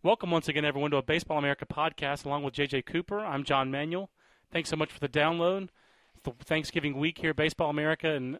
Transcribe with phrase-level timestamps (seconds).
[0.00, 3.18] Welcome once again, everyone, to a Baseball America podcast along with JJ Cooper.
[3.18, 4.10] I'm John Manuel.
[4.52, 5.70] Thanks so much for the download.
[6.14, 8.38] It's the Thanksgiving week here, Baseball America, and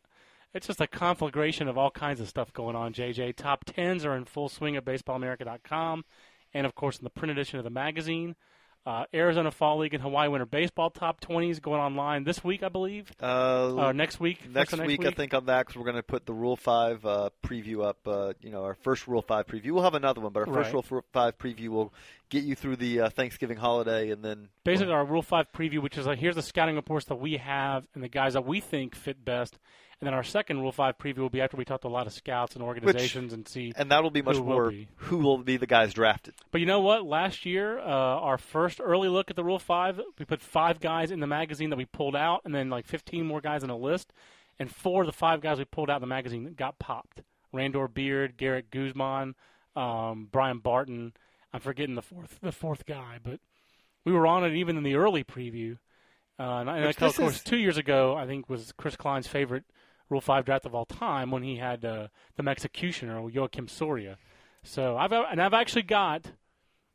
[0.54, 3.34] it's just a conflagration of all kinds of stuff going on, JJ.
[3.34, 6.04] Top 10s are in full swing at baseballamerica.com
[6.54, 8.36] and, of course, in the print edition of the magazine.
[8.88, 12.70] Uh, Arizona Fall League and Hawaii Winter Baseball top 20s going online this week, I
[12.70, 13.12] believe.
[13.22, 14.48] Uh, Uh, next week.
[14.48, 16.56] next, First of week, I think on that because we're going to put the Rule
[16.56, 17.98] Five uh, preview up.
[18.08, 19.72] Uh, you know, our first Rule Five preview.
[19.72, 20.90] We'll have another one, but our first Right.
[20.90, 21.92] Rule Five preview will
[22.30, 25.98] get you through the uh, Thanksgiving holiday, and then basically our Rule Five preview, which
[25.98, 28.94] is like here's the scouting reports that we have and the guys that we think
[28.94, 29.58] fit best.
[30.00, 32.06] And then our second Rule Five preview will be after we talk to a lot
[32.06, 33.72] of scouts and organizations and see.
[33.76, 34.86] and that'll be much Who will more be.
[34.94, 36.34] who will be the guys drafted.
[36.52, 37.04] But you know what?
[37.04, 41.10] Last year, uh, our first early look at the Rule Five, we put five guys
[41.10, 43.76] in the magazine that we pulled out, and then like 15 more guys in a
[43.76, 44.12] list.
[44.60, 47.88] And four of the five guys we pulled out in the magazine got popped: Randor
[47.88, 49.34] Bierd, Garrett Guzman,
[49.74, 51.12] um, Brian Barton.
[51.52, 53.40] I'm forgetting the fourth, the fourth guy, but
[54.04, 55.78] we were on it even in the early preview.
[56.38, 59.64] Uh, and, and of course, is- two years ago, I think was Chris Kline's favorite
[60.08, 64.16] Rule Five draft of all time when he had uh, the Executioner Joakim Soria.
[64.62, 66.32] So I've and I've actually got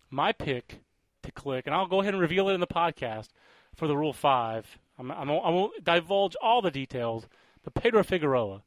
[0.09, 0.81] my pick
[1.23, 3.30] to click, and I'll go ahead and reveal it in the podcast
[3.75, 4.78] for the Rule Five.
[5.00, 7.28] I'm, I'm, I won't divulge all the details,
[7.64, 8.61] but Pedro Figueroa,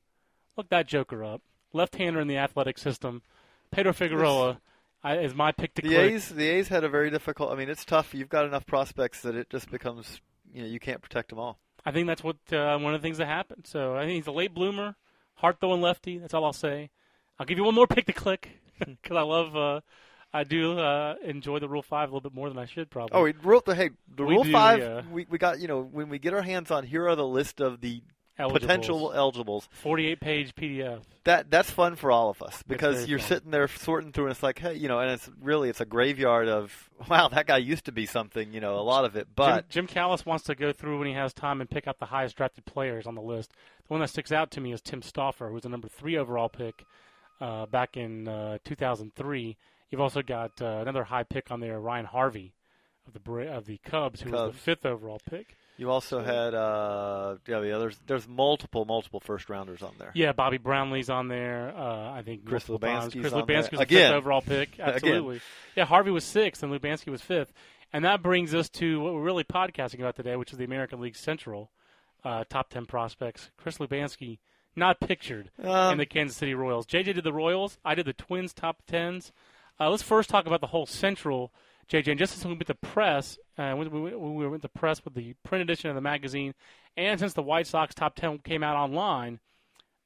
[0.56, 3.22] look that joker up, left-hander in the athletic system.
[3.70, 4.60] Pedro Figueroa
[5.05, 6.12] I, is my pick to The click.
[6.12, 7.53] A's, the A's had a very difficult.
[7.53, 8.14] I mean, it's tough.
[8.14, 10.20] You've got enough prospects that it just becomes,
[10.53, 11.58] you know, you can't protect them all.
[11.87, 13.65] I think that's what uh, one of the things that happened.
[13.67, 14.97] So I think he's a late bloomer,
[15.37, 16.19] hard throwing lefty.
[16.19, 16.91] That's all I'll say.
[17.39, 19.56] I'll give you one more pick to click because I love.
[19.56, 19.81] Uh,
[20.34, 23.15] I do uh, enjoy the Rule Five a little bit more than I should probably.
[23.17, 24.81] Oh, we rule the hey the We Rule do, Five.
[24.81, 25.03] yeah.
[25.11, 27.61] We we got you know when we get our hands on here are the list
[27.61, 28.03] of the
[28.39, 28.61] Eligibles.
[28.61, 29.69] potential eligibles.
[29.73, 31.01] 48 page PDF.
[31.25, 33.28] That that's fun for all of us because you're fun.
[33.28, 35.87] sitting there sorting through and it's like hey you know and it's really it's a
[35.87, 39.27] graveyard of wow that guy used to be something you know a lot of it
[39.34, 41.98] but Jim, Jim Callis wants to go through when he has time and pick out
[41.98, 43.51] the highest drafted players on the list.
[43.51, 46.16] The one that sticks out to me is Tim Stauffer, who was the number three
[46.16, 46.84] overall pick
[47.41, 49.56] uh, back in uh, 2003.
[49.91, 52.53] You've also got uh, another high pick on there, Ryan Harvey
[53.06, 55.56] of the of the Cubs, who was the fifth overall pick.
[55.78, 60.32] You also had uh yeah, yeah there's there's multiple multiple first rounders on there Yeah,
[60.32, 61.75] Bobby Brownlie's on there.
[61.76, 62.88] Uh, I think Chris multiple
[63.20, 63.32] Chris.
[63.32, 64.70] Lubanski was the fifth overall pick.
[64.81, 65.41] Absolutely.
[65.75, 67.53] Yeah, Harvey was sixth and Lubanski was fifth.
[67.92, 71.00] And that brings us to what we're really podcasting about today, which is the American
[71.00, 71.70] League Central
[72.25, 73.50] uh, top ten prospects.
[73.56, 74.38] Chris Lubanski
[74.75, 76.86] not pictured in um, the Kansas City Royals.
[76.86, 77.78] JJ did the Royals.
[77.84, 79.32] I did the Twins top tens.
[79.81, 81.53] Uh, let's first talk about the whole Central,
[81.91, 82.09] JJ.
[82.09, 85.15] And just as we went the press, uh, when we, we went to press with
[85.15, 86.55] the print edition of the magazine,
[86.97, 89.41] and since the White Sox top ten came out online,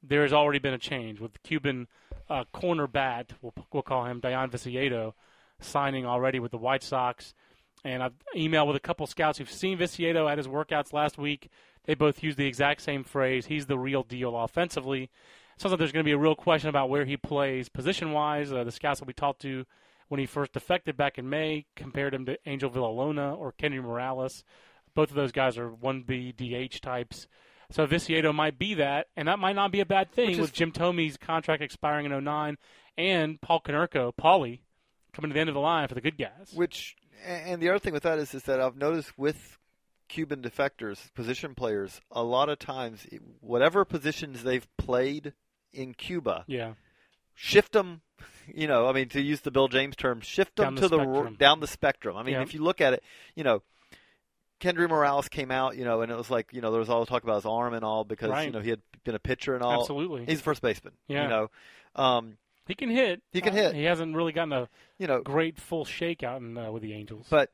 [0.03, 1.87] there has already been a change with the Cuban
[2.29, 3.33] uh, corner bat.
[3.41, 5.13] We'll, we'll call him Dion Viciedo
[5.59, 7.33] signing already with the White Sox.
[7.83, 11.49] And I've emailed with a couple scouts who've seen Viciedo at his workouts last week.
[11.85, 13.47] They both used the exact same phrase.
[13.47, 15.09] He's the real deal offensively.
[15.57, 18.51] Sounds like there's going to be a real question about where he plays position wise.
[18.51, 19.65] Uh, the scouts that we talked to
[20.11, 24.43] when he first defected back in May compared him to Angel Villalona or Kendry Morales.
[24.93, 27.27] Both of those guys are 1B DH types.
[27.69, 30.51] So Viciedo might be that, and that might not be a bad thing is- with
[30.51, 32.57] Jim Thome's contract expiring in 09
[32.97, 34.59] and Paul Konerko, Paulie,
[35.13, 36.51] coming to the end of the line for the good guys.
[36.53, 39.57] which and the other thing with that is is that I've noticed with
[40.09, 43.07] Cuban defectors, position players, a lot of times
[43.39, 45.31] whatever positions they've played
[45.71, 46.73] in Cuba, Yeah.
[47.43, 48.01] Shift them.
[48.53, 50.87] You know, I mean, to use the Bill James term, shift them Down the to
[50.89, 52.15] the down the spectrum.
[52.17, 52.41] I mean, Yeah.
[52.41, 53.03] if you look at it,
[53.35, 53.63] you know,
[54.59, 56.99] Kendry Morales came out, you know, and it was like, you know, there was all
[56.99, 58.45] the talk about his arm and all because Right.
[58.45, 59.79] you know he had been a pitcher and all.
[59.81, 60.25] Absolutely.
[60.25, 60.93] He's a first baseman.
[61.07, 61.23] Yeah.
[61.23, 61.51] You know,
[61.95, 62.37] um,
[62.67, 63.21] He can hit.
[63.31, 63.75] He can Uh, hit.
[63.75, 64.69] He hasn't really gotten a
[64.99, 67.25] you know, great full shakeout in, uh, with the Angels.
[67.29, 67.51] But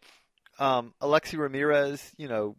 [0.60, 2.58] um, Alexei Ramirez, you know,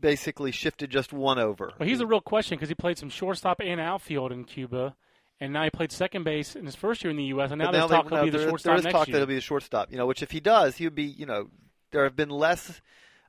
[0.00, 1.72] basically shifted just one over.
[1.78, 4.96] Well, he's a real question because he played some shortstop and outfield in Cuba,
[5.40, 7.50] and now he played second base in his first year in the U.S.
[7.50, 8.92] And now But there's they- talk he'll no, be the there- shortstop there is next
[8.94, 9.12] talk year.
[9.14, 9.90] that he'll be the shortstop.
[9.90, 11.04] You know, which if he does, he would be.
[11.04, 11.50] You know,
[11.90, 12.80] there have been less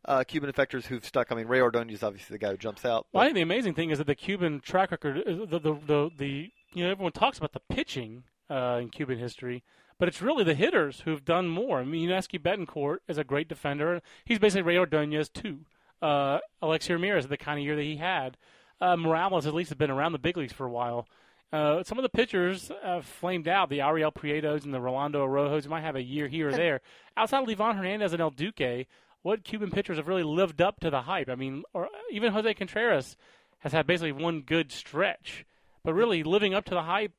[0.06, 1.32] uh, Cuban defectors who've stuck.
[1.32, 3.08] I mean, Rey Ordonez is obviously the guy who jumps out.
[3.12, 5.74] Well, I think the amazing thing is that the Cuban track record, uh, the the
[5.86, 9.64] the, the you know everyone talks about the pitching uh, in Cuban history,
[9.98, 11.80] but it's really the hitters who've done more.
[11.80, 14.02] I mean, Yuniesky Betancourt is a great defender.
[14.26, 15.60] He's basically Rey Ordonez too.
[16.02, 18.38] Uh, Alexei Ramirez, the kind of year that he had.
[18.82, 21.08] Uh, Morales at least has been around the big leagues for a while.
[21.54, 23.70] Uh, some of the pitchers uh, flamed out.
[23.70, 26.82] The Ariel Prietos and the Rolando Arrojos might have a year here or there.
[27.16, 28.88] Outside of Livan Hernandez and El Duque,
[29.22, 31.30] what Cuban pitchers have really lived up to the hype?
[31.30, 33.16] I mean, or even Jose Contreras
[33.60, 35.46] has had basically one good stretch,
[35.84, 37.14] but really living up to the hype.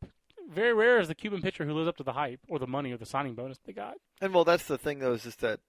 [0.53, 2.93] very rare is the Cuban pitcher who lives up to the hype or the money
[2.93, 3.95] or the signing bonus they got.
[4.21, 5.61] And well, that's the thing though, is just that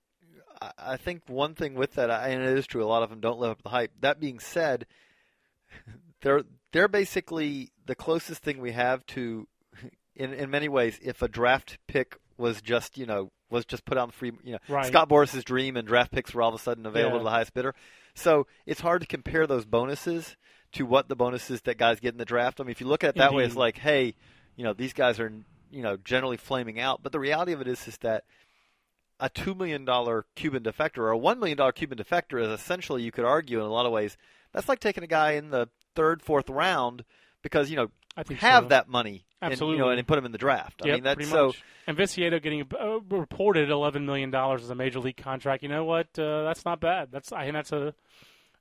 [0.62, 3.20] I- I think one thing with that, and it is true, a lot of them
[3.20, 3.92] don't live up to the hype.
[4.02, 4.86] That being said,
[6.22, 9.48] they're they're basically the closest thing we have to,
[10.16, 13.98] in in many ways, if a draft pick was just you know was just put
[13.98, 14.86] on the free, you know, Right.
[14.86, 17.20] Scott Boras's dream, and draft picks were all of a sudden available Yeah.
[17.20, 17.74] to the highest bidder.
[18.14, 20.36] So it's hard to compare those bonuses
[20.74, 22.60] to what the bonuses that guys get in the draft.
[22.60, 24.16] I mean, if you look at it that way, it's like, hey,
[24.58, 25.32] you know, these guys are
[25.72, 27.02] you know generally flaming out.
[27.04, 28.26] But the reality of it is, is that
[29.20, 33.02] a two million dollar Cuban defector or a one million dollar Cuban defector is essentially,
[33.04, 34.18] you could argue in a lot of ways,
[34.54, 37.04] that's like taking a guy in the third, fourth round
[37.42, 37.88] because you know
[38.38, 38.68] have so.
[38.70, 40.82] that money, and, you know, and put them in the draft.
[40.84, 41.48] I mean, that's so.
[41.48, 41.64] much.
[41.88, 45.64] And Viciedo getting uh, reported eleven million dollars as a major league contract.
[45.64, 46.08] You know what?
[46.18, 47.10] Uh, that's not bad.
[47.12, 47.88] That's I think that's a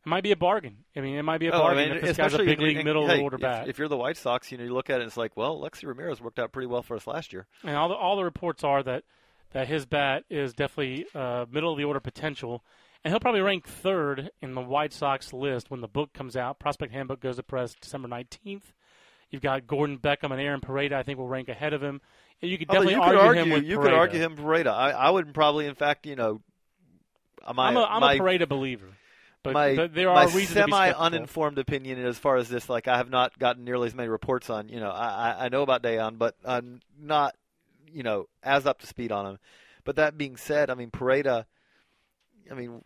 [0.06, 0.84] it might be a bargain.
[0.96, 2.60] I mean, it might be a Oh, I bargain mean, if this guy's a big
[2.60, 3.68] league and, middle of hey, the order if, bat.
[3.68, 5.60] If you're the White Sox, you know, you look at it, and it's like, well,
[5.60, 7.46] Lexi Ramirez worked out pretty well for us last year.
[7.64, 9.02] And all the all the reports are that
[9.52, 12.62] that his bat is definitely uh, middle of the order potential,
[13.04, 16.58] and he'll probably rank third in the White Sox list when the book comes out.
[16.58, 18.72] Prospect Handbook goes to press December nineteenth.
[19.30, 20.92] You've got Gordon Beckham and Aaron Poreda.
[20.92, 22.00] I think will rank ahead of him.
[22.40, 23.96] You could definitely you could argue, argue, him with you could Poreda.
[23.96, 24.68] argue him Poreda.
[24.68, 26.40] I, I would probably, in fact, you know,
[27.54, 28.88] my I'm a, I'm my, a Poreda believer,
[29.42, 32.68] but, my, there my are be semi uninformed opinion as far as this.
[32.68, 34.68] Like, I have not gotten nearly as many reports on.
[34.68, 37.34] You know, I, I- I know about Dayan, but I'm not,
[37.92, 39.38] you know, as up to speed on him.
[39.84, 41.46] But that being said, I mean, Poreda.
[42.50, 42.82] I mean,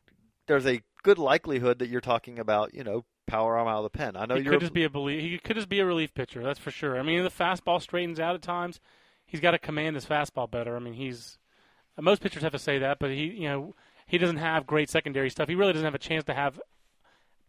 [0.46, 3.90] there's a good likelihood that you're talking about, you know, power arm out of the
[3.90, 4.16] pen.
[4.16, 4.52] I know you're.
[4.52, 6.42] could just be a belie- he could just be a relief pitcher.
[6.42, 6.98] That's for sure.
[6.98, 8.80] I mean, the fastball straightens out at times.
[9.24, 10.74] He's got to command his fastball better.
[10.74, 11.38] I mean, he's
[11.98, 13.74] most pitchers have to say that, but he you know
[14.06, 15.48] he doesn't have great secondary stuff.
[15.48, 16.60] He really doesn't have a chance to have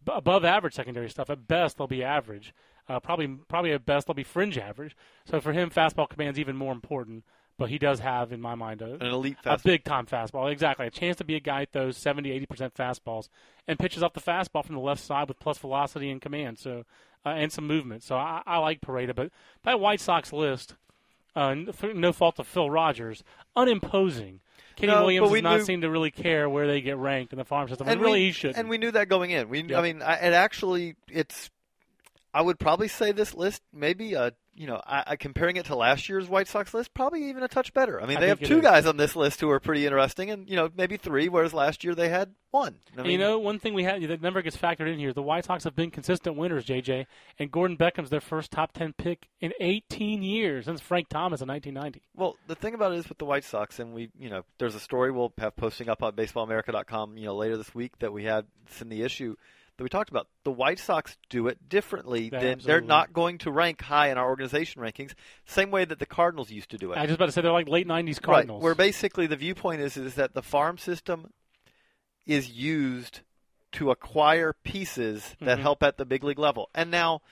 [0.06, 1.30] above average secondary stuff.
[1.30, 2.54] At best, they'll be average.
[2.88, 4.96] Uh, probably probably at best they'll be fringe average.
[5.24, 7.24] So for him, fastball command's even more important.
[7.62, 10.50] But he does have, in my mind, a, an elite a big time fastball.
[10.50, 10.84] Exactly.
[10.84, 13.28] A chance to be a guy that throws 70, 80% fastballs
[13.68, 16.58] and pitches off the fastball from the left side with plus velocity and command.
[16.58, 16.82] So,
[17.24, 18.02] uh, and some movement.
[18.02, 19.30] So I, I like Poreda, but
[19.62, 20.74] that White Sox list,
[21.36, 21.54] uh,
[21.94, 23.22] no fault of Phil Rogers,
[23.54, 24.40] unimposing.
[24.74, 27.38] Kenny No, Williams does not knew- seem to really care where they get ranked in
[27.38, 27.86] the farm system.
[27.86, 28.56] And, we, really, he should.
[28.56, 29.48] And we knew that going in.
[29.48, 31.48] We, I mean, I, it actually, it's.
[32.34, 35.76] I would probably say this list maybe uh you know I, I comparing it to
[35.76, 38.00] last year's White Sox list probably even a touch better.
[38.00, 38.62] I mean I they have two is.
[38.62, 41.84] guys on this list who are pretty interesting and you know maybe three whereas last
[41.84, 42.76] year they had one.
[42.96, 45.22] I mean, you know, one thing we had that never gets factored in here: the
[45.22, 47.06] White Sox have been consistent winners, JJ,
[47.38, 51.48] and Gordon Beckham's their first top ten pick in 18 years since Frank Thomas in
[51.48, 52.02] 1990.
[52.14, 54.74] Well, the thing about it is with the White Sox, and we, you know, there's
[54.74, 58.24] a story we'll have posting up on BaseballAmerica.com, you know, later this week that we
[58.24, 59.34] had it's in the issue
[59.82, 60.28] that we talked about.
[60.44, 64.18] The White Sox do it differently Yeah, than they're not going to rank high in
[64.18, 65.14] our organization rankings,
[65.44, 66.96] same way that the Cardinals used to do it.
[66.98, 68.60] I was just about to say they're like late 90s Cardinals.
[68.60, 71.32] Right, where basically the viewpoint is is that the farm system
[72.26, 73.20] is used
[73.72, 75.62] to acquire pieces that Mhm.
[75.62, 76.70] help at the big league level.
[76.74, 77.22] And now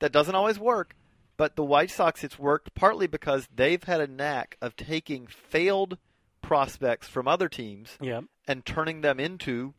[0.00, 0.96] that doesn't always work,
[1.36, 5.98] but the White Sox it's worked partly because they've had a knack of taking failed
[6.42, 8.22] prospects from other teams yeah.
[8.48, 9.74] and turning them into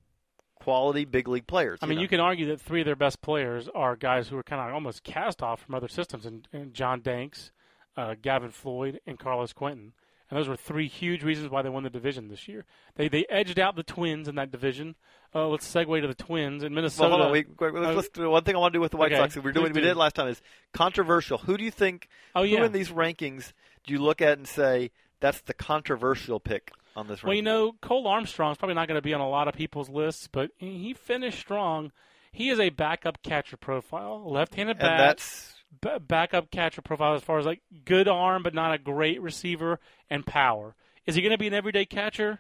[0.61, 1.79] quality big league players.
[1.81, 2.03] I mean, know.
[2.03, 4.73] you can argue that three of their best players are guys who are kind of
[4.73, 7.51] almost cast off from other systems, and, and John Danks,
[7.97, 9.93] uh, Gavin Floyd, and Carlos Quentin.
[10.29, 12.63] And those were three huge reasons why they won the division this year.
[12.95, 14.95] They they edged out the Twins in that division.
[15.35, 17.09] Uh, let's segue to the Twins in Minnesota.
[17.09, 17.31] Well, hold on.
[17.33, 19.21] We, let's, Uh, let's do one thing I want to do with the White okay,
[19.21, 19.35] Sox.
[19.35, 19.73] We're doing.
[19.73, 20.29] please We did last time.
[20.29, 20.41] Is
[20.73, 21.39] controversial.
[21.39, 22.07] Who do you think?
[22.33, 22.59] oh yeah.
[22.59, 23.51] Who in these rankings
[23.85, 27.27] do you look at and say that's the controversial pick on this ranking?
[27.27, 29.89] Well, you know, Cole Armstrong's probably not going to be on a lot of people's
[29.89, 31.91] lists, but he finished strong.
[32.31, 34.97] He is a backup catcher profile, left-handed and bat.
[34.97, 39.21] that's b- backup catcher profile as far as like good arm but not a great
[39.21, 39.79] receiver
[40.09, 40.75] and power.
[41.05, 42.39] Is he going to be an everyday catcher?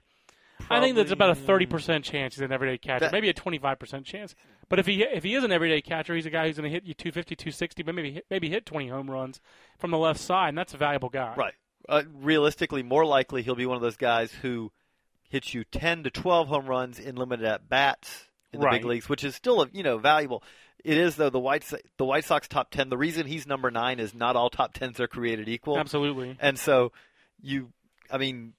[0.69, 3.33] I think there's about a thirty percent chance he's an everyday catcher, That- maybe a
[3.33, 4.35] twenty-five percent chance.
[4.69, 6.73] But if he if he is an everyday catcher, he's a guy who's going to
[6.73, 9.41] hit you 250, 260, but maybe hit, maybe hit twenty home runs
[9.79, 11.33] from the left side, and that's a valuable guy.
[11.35, 11.53] right.
[11.89, 14.71] Uh, realistically, more likely he'll be one of those guys who
[15.29, 19.07] hits you ten to twelve home runs in limited at bats in the big leagues,
[19.09, 20.43] which is still a you know valuable.
[20.83, 22.89] It is though the White So- the White Sox top ten.
[22.89, 25.77] The reason he's number nine is not all top tens are created equal.
[25.77, 26.37] Absolutely.
[26.39, 26.91] And so
[27.41, 27.71] you,
[28.09, 28.53] I mean,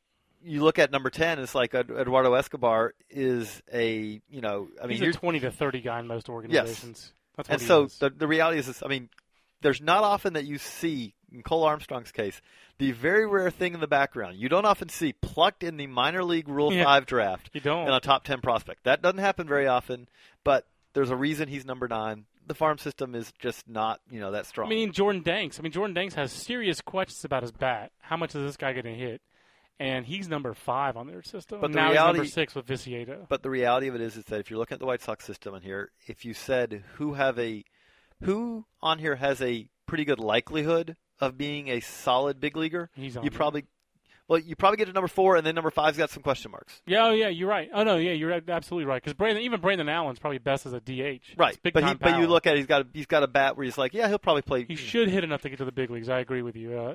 [0.44, 1.38] you look at number ten.
[1.38, 4.68] It's like Eduardo Escobar is a you know.
[4.82, 7.12] I mean, he's a twenty to thirty guy in most organizations.
[7.36, 7.98] That's what and so is.
[7.98, 9.08] the the reality is, this, I mean,
[9.62, 12.40] there's not often that you see in Cole Armstrong's case
[12.78, 14.36] the very rare thing in the background.
[14.36, 16.84] You don't often see plucked in the minor league Rule Yeah.
[16.84, 17.86] Five draft you don't.
[17.88, 18.84] in a top ten prospect.
[18.84, 20.08] That doesn't happen very often,
[20.44, 22.26] but there's a reason he's number nine.
[22.46, 24.66] the farm system is just not you know that strong.
[24.66, 25.58] I mean, Jordan Danks.
[25.58, 27.92] I mean, Jordan Danks has serious questions about his bat.
[28.00, 29.20] How much is this guy going to hit?
[29.80, 31.60] And he's number five on their system.
[31.60, 33.26] But the now reality- he's number six with Viciedo.
[33.28, 35.24] But the reality of it is, is that if you're looking at the White Sox
[35.24, 37.64] system in here, if you said who have a,
[38.22, 43.16] who on here has a pretty good likelihood of being a solid big leaguer, He's
[43.16, 43.36] on you there.
[43.36, 43.64] probably,
[44.28, 46.80] well, you probably get to number four, and then number five's got some question marks.
[46.86, 47.68] Yeah, oh yeah, you're right.
[47.72, 49.02] Oh no, yeah, you're absolutely right.
[49.02, 51.20] Because Brandon, even Brandon Allen's probably best as a DH.
[51.36, 53.56] Right, but he, but you look at it, he's got a, he's got a bat
[53.56, 54.64] where he's like, yeah, he'll probably play.
[54.64, 56.08] He should hit enough to get to the big leagues.
[56.08, 56.76] I agree with you.
[56.78, 56.94] Uh,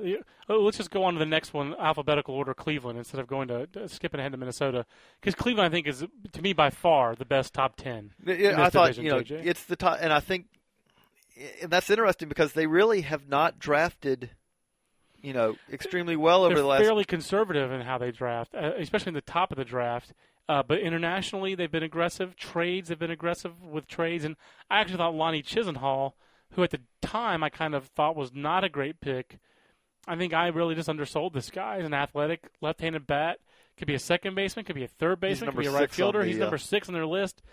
[0.50, 2.53] oh, let's just go on to the next one, alphabetical order.
[2.53, 4.86] Cleveland instead of going to uh, skipping ahead to Minnesota,
[5.22, 6.03] because Cleveland I think is
[6.34, 8.12] to me by far the best top ten.
[8.25, 9.46] Yeah, in I thought division, you know JJ.
[9.46, 10.48] it's the top, and I think
[11.62, 14.32] and that's interesting because they really have not drafted,
[15.22, 16.84] you know, extremely well over They're the last.
[16.84, 20.13] fairly conservative in how they draft, uh, especially in the top of the draft.
[20.50, 22.36] Uh, but internationally, they've been aggressive.
[22.36, 24.24] Trades, they've been aggressive with trades.
[24.24, 24.38] And
[24.70, 26.13] I actually thought Lonnie Chisenhall,
[26.53, 29.39] who at the time I kind of thought was not a great pick,
[30.08, 31.77] I think I really just undersold this guy.
[31.77, 33.39] He's an athletic left-handed bat.
[33.75, 36.22] Could be a second baseman, could be a third baseman, could be a right fielder.
[36.22, 37.44] the, he's uh, number six on their list,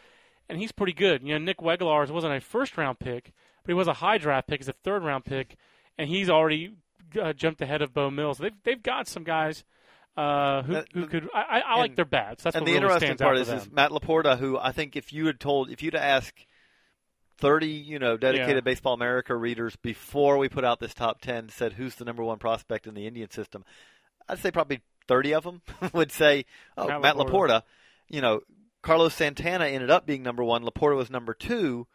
[0.48, 1.22] and he's pretty good.
[1.22, 3.32] You know, Nick Weglarz wasn't a first-round pick,
[3.64, 4.60] but he was a high draft pick.
[4.60, 5.56] He's a third-round pick,
[5.98, 6.74] and he's already
[7.20, 8.38] uh, jumped ahead of Beau Mills.
[8.38, 9.64] They've they've got some guys
[10.16, 11.28] uh, who who could.
[11.34, 12.44] I, I, like and- their bats.
[12.44, 13.70] That's and the really interesting part is, is.
[13.70, 16.34] Matt Laporta, who I think if you had told, if you'd ask
[17.38, 18.60] thirty, you know, dedicated Yeah.
[18.60, 22.38] Baseball America readers before we put out this top ten, said who's the number one
[22.38, 23.64] prospect in the Indian system,
[24.28, 26.44] I'd say probably thirty of them would say,
[26.76, 27.26] "Oh, Matt Matt, Laporta.
[27.30, 27.62] Laporta."
[28.08, 28.40] You know,
[28.82, 30.64] Carlos Santana ended up being number one.
[30.64, 31.86] Laporta was number two.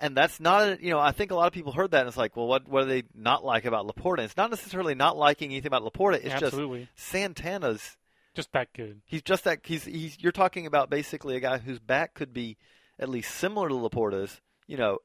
[0.00, 2.08] And that's not, a, you know, I think a lot of people heard that and
[2.08, 4.20] it's like, well, what, what do they not like about Laporta?
[4.20, 6.14] It's not necessarily not liking anything about Laporta.
[6.14, 7.98] It's Absolutely, just Santana's
[8.34, 9.02] just that good.
[9.04, 12.56] He's just that he's he's you're talking about basically a guy whose back could be
[12.98, 14.98] at least similar to Laporta's, you know.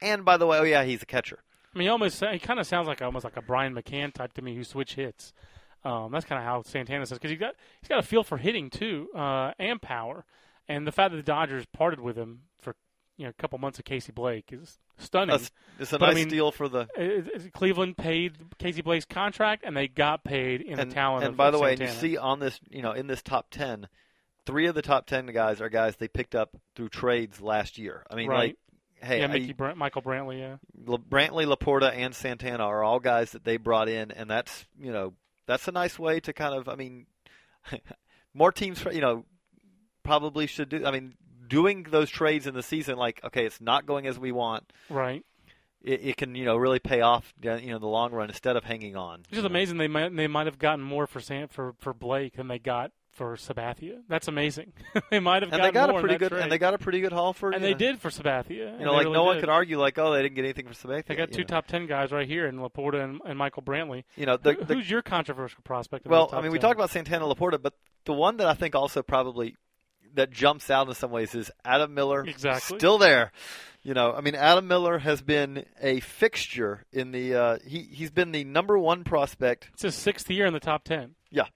[0.00, 1.38] And by the way, oh yeah, he's a catcher.
[1.74, 4.32] I mean, he almost he kind of sounds like almost like a Brian McCann type
[4.34, 5.32] to me, who switch hits.
[5.84, 8.38] Um, that's kind of how Santana says because he got he's got a feel for
[8.38, 10.24] hitting too uh, and power,
[10.68, 12.74] and the fact that the Dodgers parted with him for
[13.22, 15.30] you know a couple months of Casey Blake is stunning.
[15.36, 16.88] That's, it's a But I nice mean, deal for the.
[16.98, 21.24] Uh, uh, Cleveland paid Casey Blake's contract, and they got paid in And, the talent.
[21.24, 23.86] and by the way, and you see on this, you know, in this top ten,
[24.44, 28.04] three of the top ten guys are guys they picked up through trades last year.
[28.10, 28.38] I mean, Right.
[29.00, 32.82] like, hey, yeah, I- Mickey Brant, Michael Brantley, yeah, La- Brantley, Laporta, and Santana are
[32.82, 35.14] all guys that they brought in, and that's you know
[35.46, 37.06] that's a nice way to kind of I mean,
[38.34, 39.24] more teams you know
[40.02, 40.84] probably should do.
[40.84, 41.14] I mean,
[41.52, 44.72] doing those trades in the season, like okay, it's not going as we want.
[44.88, 45.24] right.
[45.84, 48.56] It, it can you know really pay off you know in the long run instead
[48.56, 49.20] of hanging on.
[49.20, 52.34] It's just amazing they might they might have gotten more for Sam, for for Blake
[52.36, 53.96] than they got for Sabathia.
[54.08, 54.72] That's amazing.
[55.10, 56.42] they might have And gotten they got more a pretty good trade.
[56.44, 58.78] and they got a pretty good haul for and you they know, did for Sabathia.
[58.78, 60.72] You know, like really no one could argue like oh they didn't get anything for
[60.74, 61.06] Sabathia.
[61.06, 61.46] They got two know.
[61.48, 64.04] top ten guys right here in Laporta and, and Michael Brantley.
[64.14, 66.06] You know, the, Who- the, Who's your controversial prospect?
[66.06, 66.62] Well, I mean, we 10?
[66.68, 69.56] talked about Santana Laporta, but the one that I think also probably
[70.14, 72.24] that jumps out in some ways is Adam Miller.
[72.24, 72.78] Exactly.
[72.78, 73.32] Still there.
[73.82, 77.34] You know, I mean, Adam Miller has been a fixture in the.
[77.34, 79.70] Uh, he he's been the number one prospect.
[79.72, 81.16] It's his sixth year in the top ten.
[81.30, 81.46] Yeah.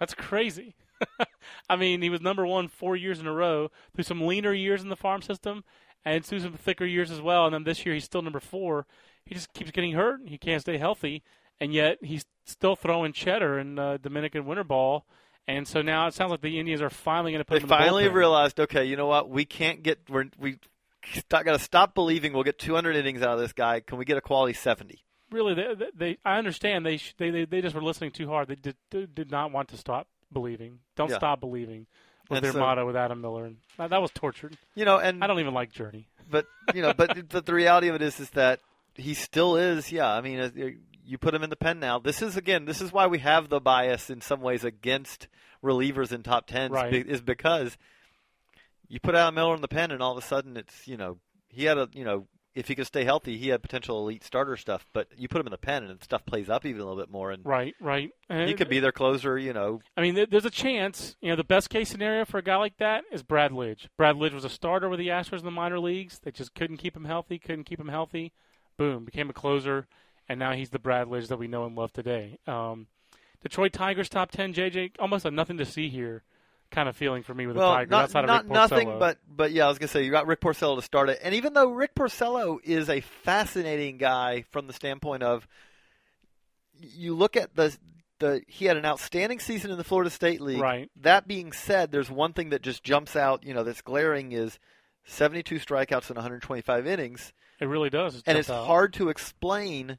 [0.00, 0.74] That's crazy.
[1.70, 4.82] I mean, he was number one four years in a row through some leaner years
[4.82, 5.64] in the farm system
[6.04, 7.44] and through some thicker years as well.
[7.44, 8.86] And then this year he's still number four.
[9.24, 10.20] He just keeps getting hurt.
[10.26, 11.22] He can't stay healthy,
[11.60, 15.06] and yet he's still throwing cheddar in uh, Dominican winter ball.
[15.48, 17.64] And so now it sounds like the Indians are finally going to put They him
[17.64, 18.12] in the finally bullpen.
[18.14, 19.30] realized, okay, you know what?
[19.30, 19.98] We can't get.
[20.08, 20.58] We're, we
[21.30, 23.80] got to stop believing we'll get 200 innings out of this guy.
[23.80, 25.02] Can we get a quality 70?
[25.30, 28.28] really they, they, they I understand they, sh- they they they just were listening too
[28.28, 28.48] hard.
[28.48, 30.78] They did did, did not want to stop believing.
[30.96, 31.16] Don't Yeah.
[31.18, 31.86] stop believing.
[32.30, 34.56] Was And their so- motto with Adam Miller, and that, that was tortured.
[34.74, 36.08] You know, and I don't even like Journey.
[36.30, 38.60] but you know, but but the reality of it is, is that
[38.94, 39.90] he still is.
[39.92, 40.50] Yeah, I mean, uh,
[41.08, 41.98] you put him in the pen now.
[41.98, 45.26] This is again, this is why we have the bias in some ways against
[45.64, 46.92] relievers in top tens, Right.
[46.94, 47.76] is because
[48.88, 51.18] you put Adam Miller in the pen, and all of a sudden, it's you know,
[51.48, 52.26] he had a you know.
[52.54, 54.84] If he could stay healthy, he had potential elite starter stuff.
[54.92, 57.08] But you put him in the pen, and stuff plays up even a little bit
[57.10, 57.30] more.
[57.30, 58.10] And Right, right.
[58.28, 59.38] And he could be their closer.
[59.38, 61.14] You know, I mean, there's a chance.
[61.20, 63.86] You know, the best case scenario for a guy like that is Brad Lidge.
[63.96, 66.18] Brad Lidge was a starter with the Astros in the minor leagues.
[66.18, 67.38] They just couldn't keep him healthy.
[67.38, 68.32] Couldn't keep him healthy.
[68.76, 69.86] Boom, became a closer,
[70.28, 72.38] and now he's the Brad Lidge that we know and love today.
[72.46, 72.86] Um,
[73.42, 74.52] Detroit Tigers top ten.
[74.52, 76.22] JJ almost a nothing to see here
[76.70, 78.98] kind of feeling for me with well, the Tigers not, outside not of Rick nothing,
[78.98, 81.34] but but yeah, I was gonna say you got Rick Porcello to start it, and
[81.34, 85.46] even though Rick Porcello is a fascinating guy from the standpoint of,
[86.74, 87.76] you look at the
[88.18, 90.60] the he had an outstanding season in the Florida State League.
[90.60, 90.90] Right.
[90.96, 94.58] That being said, there's one thing that just jumps out, you know, that's glaring is
[95.04, 98.22] 72 strikeouts in 125 innings, It really does.
[98.26, 98.66] and it's out.
[98.66, 99.98] hard to explain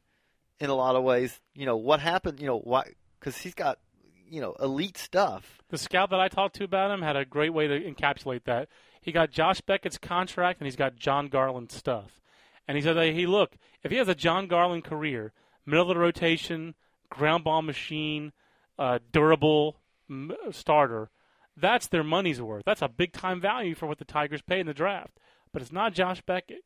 [0.60, 1.40] in a lot of ways.
[1.54, 2.40] You know what happened.
[2.40, 2.94] You know why?
[3.20, 3.80] Because he's got
[4.28, 5.62] you know elite stuff.
[5.70, 8.70] The scout that I talked to about him had a great way to encapsulate that.
[9.02, 12.20] He got Josh Beckett's contract and he's got Jon Garland stuff.
[12.68, 15.32] And he said, hey, look, if he has a Jon Garland career,
[15.66, 16.76] middle of the rotation,
[17.10, 18.32] ground ball machine,
[18.78, 19.78] uh, durable
[20.10, 21.10] m- starter,
[21.58, 22.66] that's their money's worth.
[22.66, 25.20] That's a big time value for what the Tigers pay in the draft.
[25.52, 26.64] But it's not Josh Beckett.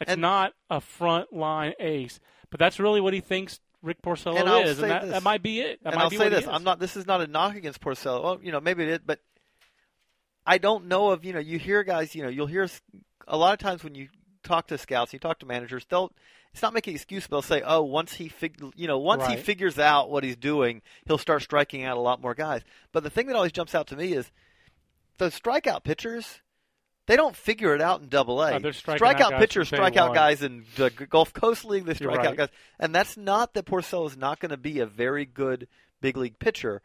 [0.00, 2.20] It's And- not a front line ace.
[2.50, 5.42] But that's really what he thinks Rick Porcello And I'll is, and that, that might
[5.42, 5.82] be it.
[5.82, 6.48] That and I'll say this: is.
[6.48, 6.78] I'm not.
[6.78, 8.22] This is not a knock against Porcello.
[8.22, 9.20] Well, you know, maybe it is, but
[10.46, 11.24] I don't know of.
[11.24, 12.14] You know, you hear guys.
[12.14, 12.68] You know, you'll hear
[13.28, 14.08] a lot of times when you
[14.42, 15.84] talk to scouts, you talk to managers.
[15.88, 16.12] They'll.
[16.52, 19.26] It's not making an excuse, but they'll say, "Oh, once he fig, you know, once
[19.26, 23.02] he figures out what he's doing, he'll start striking out a lot more guys." But
[23.02, 24.30] the thing that always jumps out to me is
[25.18, 26.40] those strikeout pitchers.
[27.06, 28.54] They don't figure it out in Double A.
[28.54, 30.14] Out strikeout pitchers from day strike out one.
[30.14, 31.84] guys in the Gulf Coast League.
[31.84, 32.36] They You're strike out right.
[32.36, 32.48] guys,
[32.80, 35.68] and that's not that Porcello is not going to be a very good
[36.00, 36.80] big league pitcher.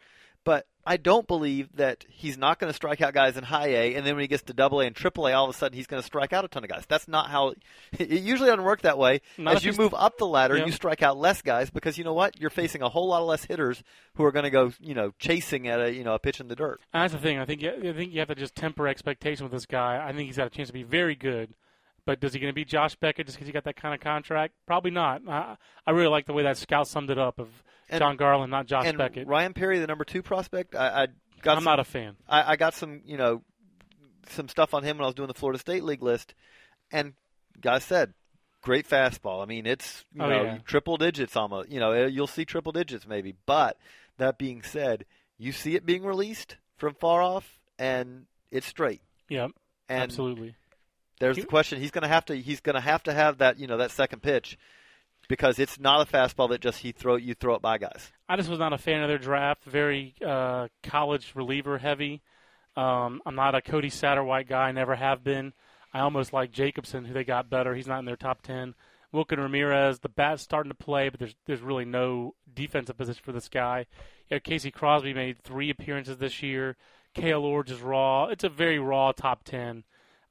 [0.85, 4.05] I don't believe that he's not going to strike out guys in high A, and
[4.05, 5.85] then when he gets to Double A and Triple A, all of a sudden he's
[5.87, 6.83] going to strike out a ton of guys.
[6.87, 7.53] That's not how
[7.99, 9.21] it usually doesn't work that way.
[9.37, 10.65] Not As you move up the ladder, Yeah.
[10.65, 12.39] you strike out less guys because you know what?
[12.39, 13.83] You're facing a whole lot of less hitters
[14.15, 16.47] who are going to go, you know, chasing at a you know a pitch in
[16.47, 16.79] the dirt.
[16.93, 17.37] And that's the thing.
[17.39, 20.03] I think you, I think you have to just temper expectation with this guy.
[20.03, 21.53] I think he's got a chance to be very good,
[22.09, 23.99] but does he going to be Josh Beckett just because he got that kind of
[23.99, 24.55] contract?
[24.65, 25.21] Probably not.
[25.27, 27.49] I, I really like the way that scout summed it up of
[27.87, 29.27] And- Jon Garland, not Josh and Beckett.
[29.27, 31.07] Ryan Perry, the number two prospect, I, I
[31.43, 32.15] got I'm some- not a fan.
[32.27, 33.43] I, I got some, you know,
[34.29, 36.33] some stuff on him when I was doing the Florida State League list,
[36.91, 37.13] and
[37.61, 38.13] guys said,
[38.63, 39.43] great fastball.
[39.43, 40.57] I mean, it's you Oh, know yeah.
[40.65, 41.69] triple digits almost.
[41.69, 43.35] You know, eh, you'll see triple digits maybe.
[43.45, 43.77] But
[44.17, 45.05] that being said,
[45.37, 49.01] you see it being released from far off, and it's straight.
[49.29, 49.51] Yep,
[49.87, 50.55] And absolutely.
[51.19, 53.59] There's the question: he's going to have to he's going to have to have that
[53.59, 54.57] you know that second pitch
[55.27, 58.11] because it's not a fastball that just he throw you throw it by guys.
[58.27, 59.63] I just was not a fan of their draft.
[59.63, 62.21] Very uh, college reliever heavy.
[62.75, 64.71] Um, I'm not a Cody Satterwhite guy.
[64.71, 65.53] Never have been.
[65.93, 67.75] I almost like Jacobson, who they got better.
[67.75, 68.75] He's not in their top ten.
[69.11, 73.31] Wilkin Ramirez, the bat's starting to play, but there's there's really no defensive position for
[73.31, 73.85] this guy.
[74.29, 76.77] You know, Casey Crosby made three appearances this year.
[77.15, 78.27] Kale Lords is raw.
[78.27, 79.83] It's a very raw top ten.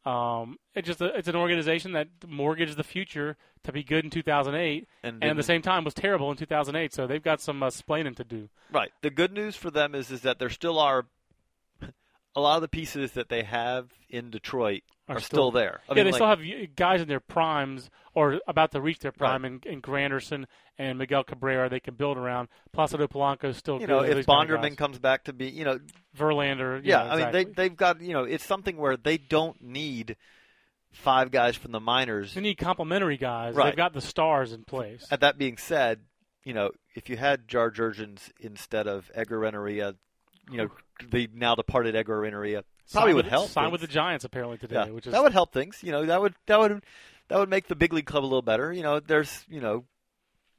[0.08, 4.10] Um, it's just a, it's an organization that mortgaged the future to be good in
[4.10, 6.94] 2008, And, and at the same time was terrible in 2008.
[6.94, 8.48] So they've got some uh, splaining to do.
[8.72, 8.90] Right.
[9.02, 11.06] The good news for them is is that there still are
[12.36, 15.80] a lot of the pieces that they have in Detroit Are are, still- still, there.
[15.88, 19.00] I yeah, mean, they like, still have guys in their primes or about to reach
[19.00, 19.60] their prime, Right.
[19.64, 20.44] in, in Granderson
[20.76, 21.68] and Miguel Cabrera.
[21.68, 22.48] They can build around.
[22.72, 25.64] Placido Polanco is still you know, if kind of Bonderman comes back to be, you
[25.64, 25.78] know,
[26.16, 29.60] Verlander, yeah, yeah, I mean they they've got, you know, it's something where they don't
[29.62, 30.16] need
[30.92, 32.34] five guys from the minors.
[32.34, 33.54] They need complementary guys.
[33.54, 33.66] Right.
[33.66, 35.06] They've got the stars in place.
[35.10, 36.00] And that being said,
[36.44, 39.94] you know, if you had Jair Jurrjens instead of Edgar Renteria,
[40.50, 40.70] you know,
[41.10, 43.50] the now departed Edgar Renteria, probably would with, help.
[43.50, 43.72] Signed things.
[43.72, 45.78] with the Giants apparently today, yeah, which is that would help things.
[45.82, 46.82] You know, that would that would
[47.28, 48.72] that would make the big league club a little better.
[48.72, 49.84] You know, there's you know,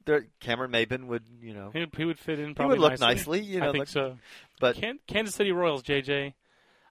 [0.04, 2.48] there Cameron Maybin would you know he, he would fit in.
[2.48, 3.40] he Probably would look nicely.
[3.40, 3.40] nicely.
[3.40, 4.18] You know, I think like- so.
[4.60, 6.34] but Can, Kansas City Royals, JJ.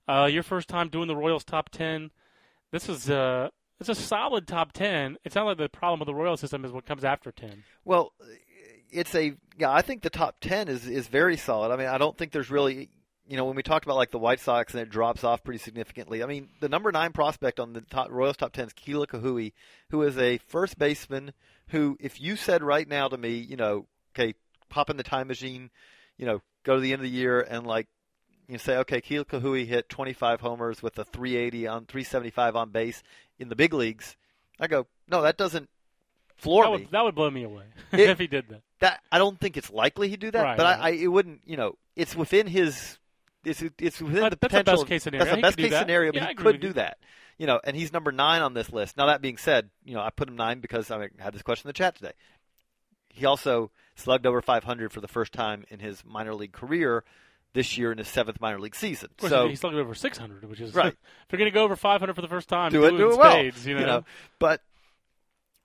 [0.08, 2.10] Uh, your first time doing the Royals top ten.
[2.72, 5.18] This is uh, it's a solid top ten.
[5.24, 7.64] It's not like the problem with the Royal system is what comes after ten.
[7.86, 8.14] Well,
[8.92, 9.72] it's a yeah.
[9.72, 11.72] I think the top ten is is very solid.
[11.72, 12.90] I mean, I don't think there's really
[13.28, 15.60] you know when we talked about like the White Sox and it drops off pretty
[15.60, 16.24] significantly.
[16.24, 19.54] I mean, the number nine prospect on the top, Royals top ten is Kila Ka'aihue,
[19.92, 21.34] who is a first baseman.
[21.70, 24.34] Who, if you said right now to me, you know, okay,
[24.70, 25.70] pop in the time machine,
[26.18, 27.88] you know, go to the end of the year and like.
[28.48, 33.04] You say, okay, Kila Ka'aihue hit 25 homers with a 380 on 375 on base
[33.38, 34.18] in the big leagues.
[34.60, 35.70] I go, no, that doesn't
[36.40, 38.62] floor That me would that would blow me away It- if he did that.
[38.80, 40.80] that I don't think it's likely he'd do that, Right, but right.
[40.80, 41.42] I, I it wouldn't.
[41.46, 42.98] You know, it's within his.
[43.46, 44.76] It's it's within That- the that's a potential.
[44.84, 45.26] best case scenario.
[45.26, 45.80] That's He a best could do case that.
[45.82, 46.74] scenario, but Yeah, he could do you.
[46.74, 46.98] that.
[47.38, 48.98] You know, and he's number nine on this list.
[48.98, 51.68] Now that being said, you know I put him nine because I had this question
[51.68, 52.12] in the chat today.
[53.10, 57.04] He also slugged over 500 for the first time in his minor league career
[57.54, 59.10] this year in his seventh minor league season.
[59.18, 60.88] Course, so he slugged over 600, which is Right.
[60.94, 60.98] if
[61.32, 63.18] you're going to go over 500 for the first time, do it, in do it
[63.18, 63.32] well.
[63.32, 64.06] spades, you know.
[64.38, 64.62] But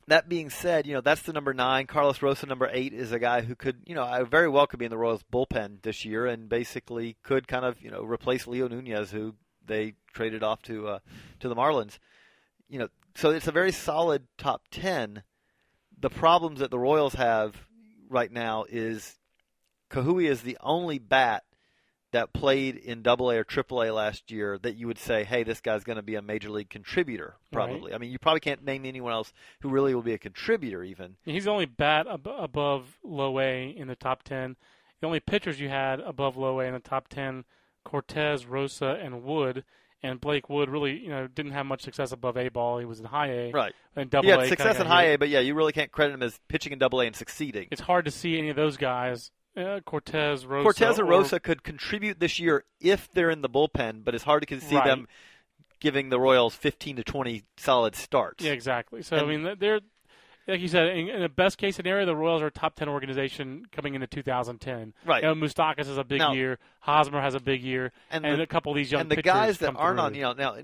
[0.08, 1.86] that being said, you know that's the number nine.
[1.86, 4.78] Carlos Rosa, number eight, is a guy who could, you know, I very well could
[4.78, 8.46] be in the Royals bullpen this year, and basically could kind of, you know, replace
[8.46, 9.34] Leo Nunez, who
[9.66, 10.98] they traded off to uh,
[11.40, 11.98] to the Marlins.
[12.68, 15.22] You know, so it's a very solid top ten.
[15.98, 17.66] The problems that the Royals have
[18.08, 19.18] right now is
[19.90, 21.44] Ka'aihue is the only bat
[22.14, 25.42] that played in Double A or Triple A last year that you would say, hey,
[25.42, 27.34] this guy's going to be a major league contributor?
[27.52, 27.90] Probably.
[27.90, 27.94] Right.
[27.94, 31.16] I mean, you probably can't name anyone else who really will be a contributor even.
[31.24, 34.56] He's the only bat ab- above low A in the top 10.
[35.00, 37.44] The only pitchers you had above low A in the top 10,
[37.84, 39.64] Cortes, Rosa, and Wood.
[40.02, 42.78] And Blake Wood really, you know, didn't have much success above A ball.
[42.78, 43.50] He was in high A.
[43.52, 43.72] Right.
[43.96, 44.48] And double He A.
[44.48, 45.04] success in high.
[45.04, 47.68] A, but yeah, you really can't credit him as pitching in Double A and succeeding.
[47.70, 49.30] It's hard to see any of those guys.
[49.56, 50.62] Uh, Cortes, Rosa.
[50.64, 54.46] Cortes or Rosa could contribute this year if they're in the bullpen, but it's hard
[54.48, 54.84] to see Right.
[54.86, 55.08] them
[55.80, 58.44] giving the Royals 15 to 20 solid starts.
[58.44, 59.02] Yeah, exactly.
[59.02, 59.80] So And- I mean, they're
[60.46, 62.86] like you said, in, in a best case scenario, the Royals are a top ten
[62.86, 64.92] organization coming into 2010.
[65.06, 65.22] Right.
[65.22, 66.58] You know, Moustakas has a big Now- year.
[66.80, 69.22] Hosmer has a big year, And and, the- a couple of these young and the
[69.22, 70.56] guys that aren't on, you know, now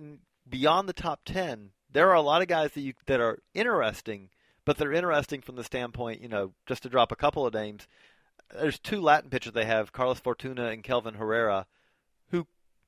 [0.46, 4.28] beyond the top 10, there are a lot of guys that you that are interesting,
[4.66, 7.88] but they're interesting from the standpoint, you know, just to drop a couple of names.
[8.54, 11.66] There's two Latin pitchers they have, Carlos Fortuna and Kelvin Herrera,
[12.30, 12.46] who,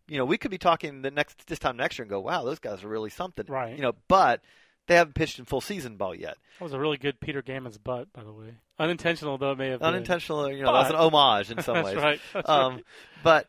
[0.09, 2.45] you know, we could be talking the next this time next year and go, wow,
[2.45, 3.77] those guys are really something, Right.
[3.77, 4.41] You know, but
[4.87, 6.37] they haven't pitched in full season ball yet.
[6.59, 8.55] That was a really good Peter Gammons butt, by the way.
[8.79, 9.89] Unintentional though it may have been.
[9.89, 11.97] Unintentional, you know, that's an homage in some That's ways.
[11.97, 12.21] right.
[12.33, 12.85] That's um, right.
[13.23, 13.49] but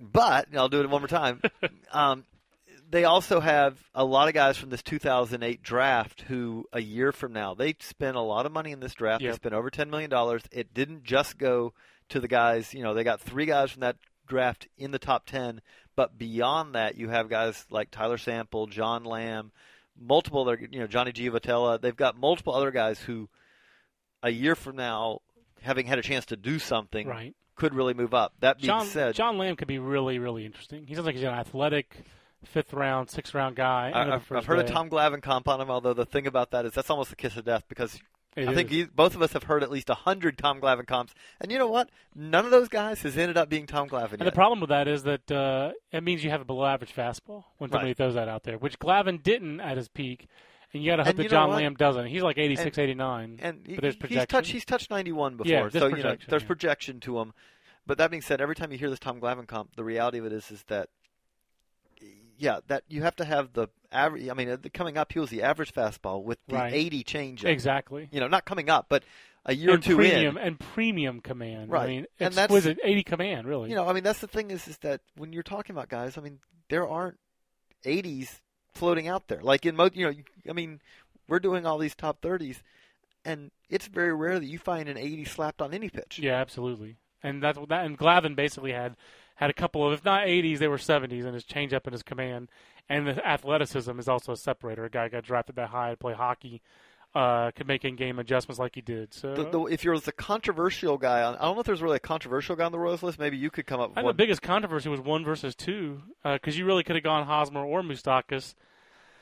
[0.00, 1.42] but I'll do it one more time.
[1.92, 2.24] um,
[2.94, 7.32] they also have a lot of guys from this 2008 draft who a year from
[7.32, 9.20] now they spent a lot of money in this draft.
[9.22, 10.42] They spent over 10 million dollars.
[10.52, 11.74] It didn't just go
[12.10, 12.72] to the guys.
[12.72, 13.96] You know, they got three guys from that
[14.28, 15.60] draft in the top 10.
[15.96, 19.50] But beyond that, you have guys like Tyler Sample, John Lamb,
[20.00, 21.80] multiple other, you know, Johnny Giavotella.
[21.80, 23.28] They've got multiple other guys who,
[24.22, 25.20] a year from now,
[25.62, 27.34] having had a chance to do something, Right.
[27.56, 28.34] could really move up.
[28.40, 30.86] That being John said, John Lamb could be really really interesting.
[30.86, 31.96] He sounds like he's an athletic
[32.46, 33.90] fifth round, sixth round guy.
[33.94, 34.64] I, I've, I've heard day.
[34.64, 37.16] of Tom Glavine comp on him, although the thing about that is that's almost a
[37.16, 37.98] kiss of death because
[38.36, 38.76] It I think is.
[38.76, 41.58] he, both of us have heard at least a hundred Tom Glavine comps, and you
[41.58, 41.90] know what?
[42.14, 44.24] None of those guys has ended up being Tom Glavine And yet.
[44.26, 47.44] the problem with that is that uh, it means you have a below average fastball
[47.58, 47.96] when somebody Right.
[47.96, 50.26] throws that out there, which Glavine didn't at his peak.
[50.72, 51.50] And you got to hope that John?
[51.50, 52.06] Lamb doesn't.
[52.06, 53.38] He's like 86, 89.
[53.40, 54.26] and he, but there's he's projection.
[54.26, 56.46] touched he's touched 91 before, Yeah, so you know there's yeah.
[56.48, 57.32] projection to him.
[57.86, 60.24] But that being said, every time you hear this Tom Glavine comp, the reality of
[60.26, 60.88] it is is that
[62.38, 64.28] yeah, that you have to have the average.
[64.28, 66.72] I mean, uh, the- coming up, he was the average fastball with the Right.
[66.72, 67.44] 80 changeup.
[67.46, 68.08] exactly.
[68.12, 69.04] You know, not coming up, but
[69.46, 70.42] a year or and two premium in.
[70.42, 71.70] and premium command.
[71.70, 71.82] Right.
[71.84, 73.68] I mean, And that's- an 80 command, really.
[73.70, 76.16] You know, I mean, that's the thing is, is that when you're talking about guys,
[76.16, 77.18] I mean, there aren't
[77.84, 78.40] 80s
[78.72, 79.40] floating out there.
[79.42, 80.14] Like in most, you know,
[80.48, 80.80] I mean,
[81.28, 82.62] we're doing all these top 30s,
[83.24, 86.18] and it's very rare that you find an 80 slapped on any pitch.
[86.18, 86.96] Yeah, absolutely.
[87.22, 87.84] And that's what that.
[87.86, 88.96] And Glavine basically had
[89.36, 92.02] had a couple of, if not 80s, they were 70s in his changeup and his
[92.02, 92.48] command.
[92.88, 94.84] And the athleticism is also a separator.
[94.84, 96.60] A guy got drafted that high to play hockey,
[97.14, 99.14] uh, could make in-game adjustments like he did.
[99.14, 101.96] So The, the, if you're the controversial guy on, I don't know if there's really
[101.96, 103.18] a controversial guy on the Royals list.
[103.18, 106.02] Maybe you could come up with I think the biggest controversy was one versus two,
[106.22, 108.54] because you really could have gone Hosmer or Moustakas.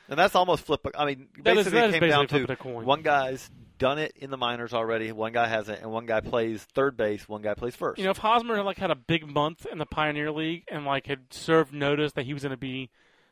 [0.09, 0.85] And that's almost flip.
[0.97, 2.85] I mean, basically that it is came basically down to coin.
[2.85, 6.63] one guy's done it in the minors already, one guy hasn't, and one guy plays
[6.73, 7.99] third base, one guy plays first.
[7.99, 10.85] You know, if Hosmer had like had a big month in the Pioneer League and
[10.85, 12.89] like had served notice that he was going to be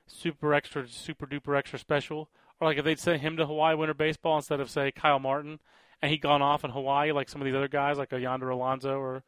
[0.08, 2.30] super extra, super duper extra special,
[2.60, 5.60] or like if they'd sent him to Hawaii Winter Baseball instead of say Kyle Martin,
[6.02, 8.50] and he'd gone off in Hawaii like some of these other guys like a Yonder
[8.50, 9.24] Alonso or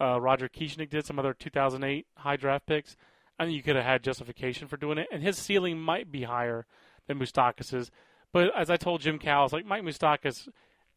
[0.00, 2.96] uh, Roger Kieschnick did, some other 2008 high draft picks,
[3.38, 6.22] I think you could have had justification for doing it, and his ceiling might be
[6.22, 6.66] higher
[7.06, 7.90] than Moustakas's.
[8.32, 10.48] But as I told Jim Callis, like Mike Moustakas,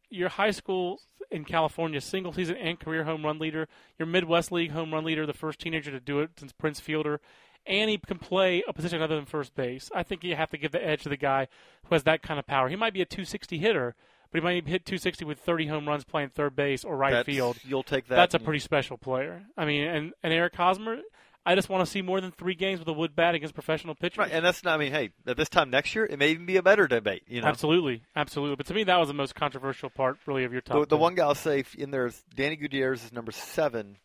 [0.09, 3.67] your high school in California single season and career home run leader,
[3.97, 7.19] your Midwest League home run leader, the first teenager to do it since Prince Fielder,
[7.65, 9.89] and he can play a position other than first base.
[9.93, 11.47] I think you have to give the edge to the guy
[11.85, 12.69] who has that kind of power.
[12.69, 13.95] He might be a 260 hitter,
[14.31, 17.25] but he might hit 260 with 30 home runs playing third base or right That's-
[17.35, 17.57] field.
[17.63, 18.15] You'll take that.
[18.15, 19.43] That's a pretty special player.
[19.57, 20.99] I mean, and, and Eric Hosmer,
[21.45, 23.93] I just want to see more than three games with a wood bat against professional
[23.93, 24.17] pitchers.
[24.17, 24.75] Right, and that's not.
[24.75, 27.23] I mean, hey, at this time next year, it may even be a better debate.
[27.27, 28.55] You know, Absolutely, absolutely.
[28.55, 30.79] But to me, that was the most controversial part, really, of your top.
[30.79, 33.97] the, the one guy I'll say in there is Danny Gutierrez is number seven.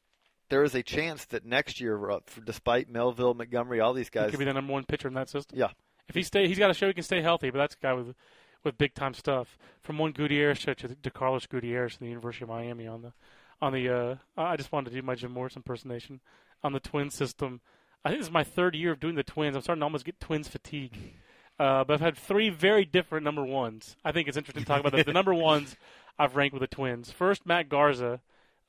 [0.50, 4.30] There is a chance that next year, uh, despite Melville, Montgomery, all these he guys,
[4.30, 5.58] could be the number one pitcher in that system.
[5.58, 5.68] yeah,
[6.08, 7.50] If he stay, he's got to show he can stay healthy.
[7.50, 8.14] But that's a guy with
[8.64, 9.56] with big time stuff.
[9.80, 13.12] From one Gutierrez to, to Carlos Gutierrez from the University of Miami on the
[13.62, 13.88] on the.
[13.88, 16.20] Uh, I just wanted to do my Jim Morris impersonation
[16.62, 17.60] on the Twin system.
[18.04, 19.56] I think this is my third year of doing the Twins.
[19.56, 20.96] I'm starting to almost get Twins fatigue.
[21.58, 23.96] Uh, but I've had three very different number ones.
[24.02, 25.04] I think it's interesting to talk about this.
[25.04, 25.76] The number ones
[26.18, 27.10] I've ranked with the Twins.
[27.12, 28.20] First, Matt Garza,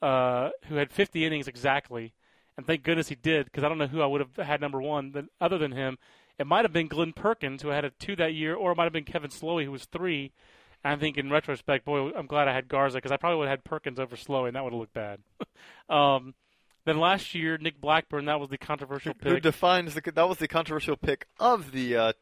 [0.02, 2.14] uh, who had 50 innings exactly,
[2.58, 4.82] and thank goodness he did because I don't know who I would have had number
[4.82, 5.98] one than, other than him.
[6.38, 8.86] It might have been Glen Perkins who had a two that year, or it might
[8.86, 10.34] have been Kevin Slowey who was three.
[10.84, 13.48] And I think in retrospect, boy, I'm glad I had Garza because I probably would
[13.48, 15.20] have had Perkins over Slowey, and that would have looked bad.
[15.90, 16.34] um,
[16.86, 19.44] Then last year, Nick Blackburn, that was the controversial Who pick.
[19.44, 22.14] defines the that was the controversial pick of the uh,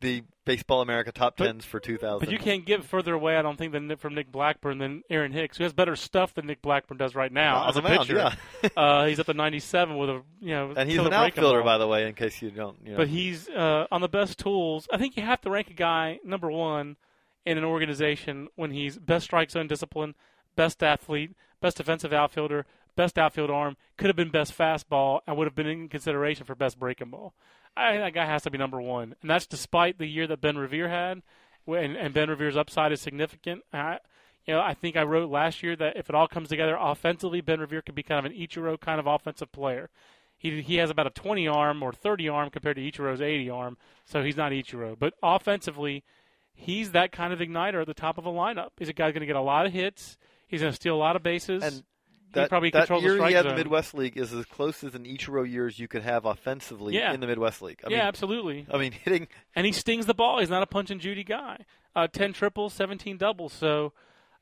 [0.00, 2.18] the Baseball America top But- tens for 2000.
[2.18, 5.30] But you can't get further away, I don't think, than from Nick Blackburn than Aaron
[5.30, 8.16] Hicks, who has better stuff than Nick Blackburn does right now as a mound, pitcher.
[8.16, 8.68] yeah.
[8.76, 11.86] uh, he's at the 97 with a you know, and he's an outfielder, by the
[11.86, 12.76] way, in case you don't.
[12.84, 12.96] You know.
[12.96, 14.88] But he's uh, on the best tools.
[14.92, 16.96] I think you have to rank a guy number one
[17.46, 20.16] in an organization when he's best strike zone discipline,
[20.56, 25.46] best athlete, best defensive outfielder, best outfield arm, could have been best fastball, and would
[25.46, 27.34] have been in consideration for best breaking ball.
[27.76, 30.40] I think that guy has to be number one, and that's despite the year that
[30.40, 31.22] Ben Revere had,
[31.66, 33.62] and, and Ben Revere's upside is significant.
[33.72, 33.98] I,
[34.46, 37.40] you know, I think I wrote last year that if it all comes together offensively,
[37.40, 39.88] Ben Revere could be kind of an Ichiro kind of offensive player.
[40.36, 43.78] He he has about a 20 arm or 30 arm compared to Ichiro's 80 arm,
[44.04, 44.98] so he's not Ichiro.
[44.98, 46.02] But offensively,
[46.52, 48.70] he's that kind of igniter at the top of a lineup.
[48.76, 50.18] He's a guy going to get a lot of hits.
[50.48, 51.62] He's going to steal a lot of bases.
[51.62, 51.84] and
[52.34, 53.52] that, probably that controls the year strike he had zone.
[53.52, 57.12] the Midwest League is as close as an Ichiro years you could have offensively Yeah.
[57.12, 57.80] in the Midwest League.
[57.84, 58.66] I yeah, mean, absolutely.
[58.72, 60.40] I mean hitting and he stings the ball.
[60.40, 61.64] He's not a punch and Judy guy.
[61.94, 63.52] Uh, Ten triples, seventeen doubles.
[63.52, 63.92] So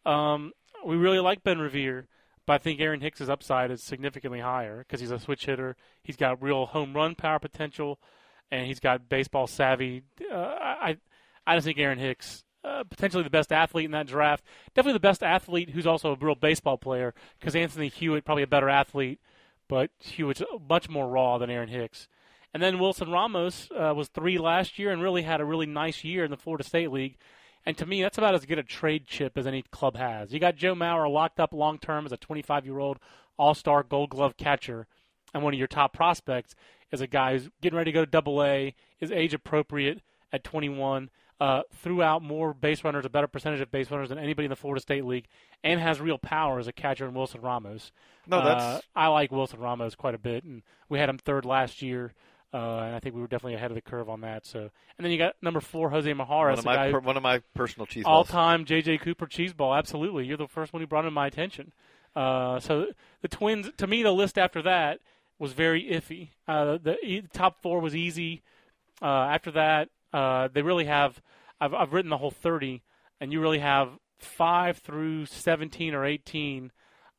[0.06, 0.52] um,
[0.86, 2.06] we really like Ben Revere,
[2.46, 5.76] but I think Aaron Hicks' upside is significantly higher because he's a switch hitter.
[6.02, 7.98] He's got real home run power potential,
[8.50, 10.02] and he's got baseball savvy.
[10.32, 10.96] Uh, I
[11.46, 12.44] I just think Aaron Hicks.
[12.62, 14.44] Uh, potentially the best athlete in that draft.
[14.74, 18.46] Definitely the best athlete who's also a real baseball player because Anthony Hewitt probably a
[18.46, 19.18] better athlete,
[19.66, 22.06] but Hewitt's much more raw than Aaron Hicks.
[22.52, 26.04] And then Wilson Ramos uh, was three last year and really had a really nice
[26.04, 27.16] year in the Florida State League.
[27.64, 30.32] And to me, that's about as good a trade chip as any club has.
[30.32, 32.98] You got Joe Mauer locked up long term as a 25 year old
[33.38, 34.86] All Star Gold Glove catcher,
[35.32, 36.54] and one of your top prospects
[36.90, 40.00] is a guy who's getting ready to go to Double A, is age appropriate
[40.32, 44.18] at 21, uh, threw out more base runners, a better percentage of base runners than
[44.18, 45.26] anybody in the Florida State League,
[45.64, 47.92] and has real power as a catcher in Wilson Ramos.
[48.26, 51.46] no, that's Uh, I like Wilson Ramos quite a bit, and we had him third
[51.46, 52.12] last year,
[52.52, 54.44] uh, and I think we were definitely ahead of the curve on that.
[54.44, 57.38] So, and then you got number four, Jose one of my per, one of my
[57.54, 59.76] personal cheese all-time JJ Cooper cheeseball.
[59.76, 61.72] Absolutely, you're the first one who brought him my attention.
[62.14, 62.88] Uh, so
[63.22, 65.00] the Twins, to me, the list after that
[65.38, 66.30] was very iffy.
[66.46, 68.42] Uh, the, the top four was easy.
[69.00, 71.20] Uh, after that, uh, they really have.
[71.60, 72.82] I've, I've written the whole 30,
[73.20, 76.72] and you really have five through 17 or 18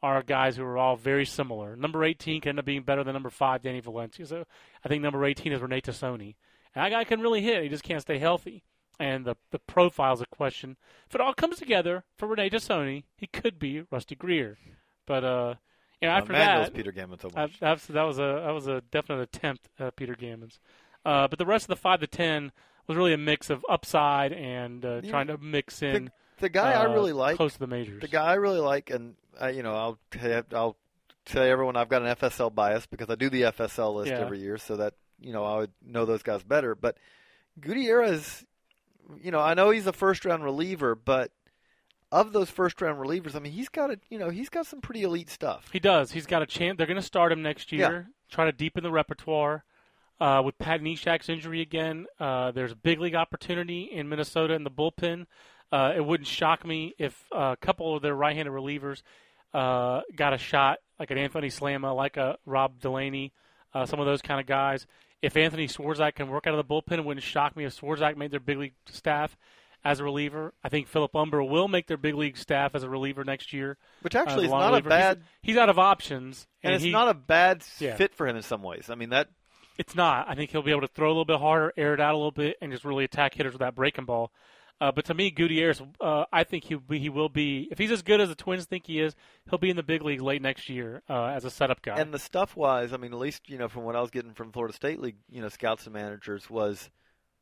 [0.03, 1.75] are guys who are all very similar.
[1.75, 4.25] Number 18 can end up being better than number five, Danny Valencia.
[4.25, 4.45] So
[4.83, 6.35] I think number 18 is Rene Tosoni.
[6.73, 7.63] And that guy can really hit.
[7.63, 8.63] He just can't stay healthy.
[8.99, 10.77] And the the profile's a question.
[11.07, 14.57] If it all comes together for Rene Tosoni, he could be Rusty Greer.
[15.07, 15.55] But uh,
[16.01, 17.59] you know, Uh, after knows that, Peter Gammon so uh, much.
[17.59, 20.59] that's, that was a that was a definite attempt at Peter Gammons.
[21.03, 22.51] Uh, but the rest of the five to ten
[22.87, 25.09] was really a mix of upside and uh, Yeah.
[25.11, 28.01] trying to mix in the guy I uh, really like, close to the majors.
[28.01, 30.77] the guy I really like, and I, you know, I'll tell, I'll
[31.25, 34.19] tell everyone I've got an FSL bias because I do the FSL list Yeah.
[34.19, 36.73] every year, so that you know I would know those guys better.
[36.75, 36.97] But
[37.59, 38.45] Gutierrez,
[39.21, 41.31] you know, I know he's a first round reliever, but
[42.11, 44.81] of those first round relievers, I mean, he's got a, you know, he's got some
[44.81, 45.69] pretty elite stuff.
[45.71, 46.11] He does.
[46.11, 46.77] He's got a chance.
[46.77, 48.09] They're going to start him next year.
[48.29, 49.63] Try to deepen the repertoire.
[50.21, 54.63] Uh, with Pat Neshek's injury again, uh, there's a big league opportunity in Minnesota in
[54.63, 55.25] the bullpen.
[55.71, 59.01] Uh, it wouldn't shock me if a couple of their right-handed relievers
[59.53, 63.33] uh, got a shot, like an Anthony Slama, like a Rob Delaney,
[63.73, 64.85] uh, some of those kind of guys.
[65.23, 68.15] If Anthony Swarzak can work out of the bullpen, it wouldn't shock me if Swarzak
[68.15, 69.35] made their big league staff
[69.83, 70.53] as a reliever.
[70.63, 73.77] I think Philip Humber will make their big league staff as a reliever next year.
[74.01, 76.83] Which Uh, actually the is not a bad, He's, he's out of options, and it's
[76.83, 77.95] he- not a bad Yeah.
[77.95, 78.89] fit for him in some ways.
[78.91, 79.29] I mean, that
[79.81, 80.29] It's not.
[80.29, 82.17] I think he'll be able to throw a little bit harder, air it out a
[82.17, 84.31] little bit, and just really attack hitters with that breaking ball.
[84.79, 87.67] Uh, but to me, Gutierrez, uh, I think he he will be.
[87.71, 89.15] If he's as good as the Twins think he is,
[89.49, 91.99] he'll be in the big league late next year uh, as a setup guy.
[91.99, 94.33] And the stuff wise, I mean, at least you know from what I was getting
[94.33, 96.91] from Florida State League, you know, scouts and managers was,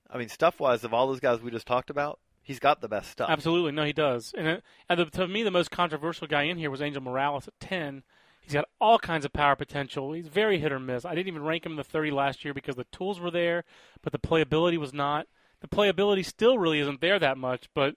[0.09, 2.87] I mean, stuff wise of all those guys we just talked about, he's got the
[2.87, 3.29] best stuff.
[3.29, 4.33] Absolutely, no, he does.
[4.37, 7.49] And, it, and the, to me, the most controversial guy in here was Angel Morales
[7.49, 8.03] at ten.
[8.41, 10.13] He's got all kinds of power potential.
[10.13, 11.05] He's very hit or miss.
[11.05, 13.63] I didn't even rank him in the 30 last year because the tools were there,
[14.01, 15.27] but the playability was not.
[15.61, 17.95] The playability still really isn't there that much, but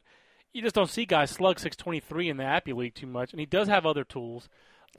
[0.52, 3.32] you just don't see guys slug 623 in the Appy League too much.
[3.32, 4.48] And he does have other tools.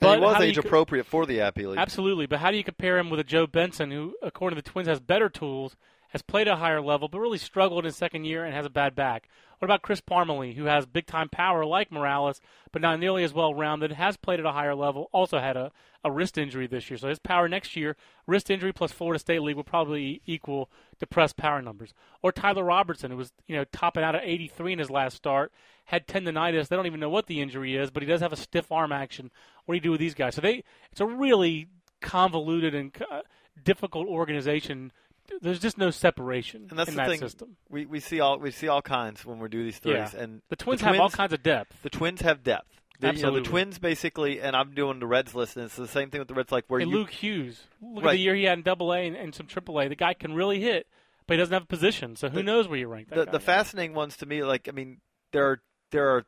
[0.00, 1.78] But he was age co- appropriate for the Appy League.
[1.78, 4.68] Absolutely, but how do you compare him with a Joe Benson who, according to the
[4.68, 5.76] Twins, has better tools,
[6.14, 8.64] has played at a higher level, but really struggled in his second year and has
[8.64, 9.28] a bad back?
[9.58, 13.34] What about Chris Parmelee, who has big time power like Morales, but not nearly as
[13.34, 15.72] well rounded, has played at a higher level, also had a,
[16.04, 16.98] a wrist injury this year.
[16.98, 17.96] So his power next year,
[18.28, 21.94] wrist injury plus Florida State League will probably equal depressed power numbers.
[22.22, 25.50] Or Tyler Robertson, who was you know topping out at 83 in his last start,
[25.86, 26.68] had tendonitis.
[26.68, 28.92] They don't even know what the injury is, but he does have a stiff arm
[28.92, 29.32] action.
[29.64, 30.36] What do you do with these guys?
[30.36, 31.66] So they, it's a really
[32.00, 33.22] convoluted and uh,
[33.64, 34.92] difficult organization.
[35.40, 37.20] There's just no separation And that's in the that thing.
[37.20, 37.56] system.
[37.68, 40.20] We we see all we see all kinds when we do these threes, Yeah.
[40.22, 41.82] and The Twins have all kinds of depth.
[41.82, 42.68] The Twins have depth.
[43.00, 45.88] The, you know, the Twins basically, and I'm doing the Reds list, and it's the
[45.88, 46.52] same thing with the Reds.
[46.52, 48.98] Like where And you, Luke Hughes, look at the year he had in Double A
[49.06, 49.88] and, and some Triple A.
[49.88, 50.86] The guy can really hit,
[51.26, 52.14] but he doesn't have a position.
[52.16, 53.32] So who The- knows where you rank that the guy.
[53.32, 55.00] the fascinating ones to me, like I mean,
[55.32, 56.24] there are there are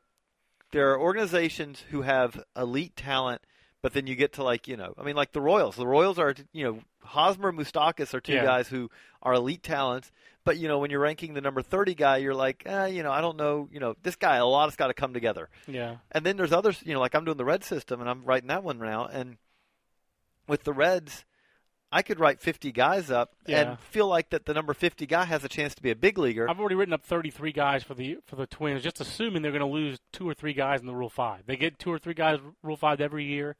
[0.72, 3.42] there are organizations who have elite talent,
[3.86, 5.76] but then you get to like you know, I mean, like the Royals.
[5.76, 8.42] The Royals are you know, Hosmer, Moustakas are two Yeah.
[8.42, 8.90] guys who
[9.22, 10.10] are elite talents.
[10.42, 13.12] But you know, when you're ranking the number thirty guy, you're like, eh, you know,
[13.12, 15.48] I don't know, you know, this guy, a lot has got to come together.
[15.68, 18.24] Yeah, And then there's others, you know, like I'm doing the red system and I'm
[18.24, 19.06] writing that one now.
[19.06, 19.36] And
[20.48, 21.24] with the Reds,
[21.96, 23.60] I could write 50 guys up Yeah.
[23.70, 26.18] and feel like that the number 50 guy has a chance to be a big
[26.18, 26.48] leaguer.
[26.50, 29.60] I've already written up 33 guys for the for the Twins, just assuming they're going
[29.60, 31.46] to lose two or three guys in the Rule Five.
[31.46, 33.56] They get two or three guys Rule Five every year.